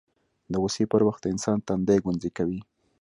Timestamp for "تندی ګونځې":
1.67-2.29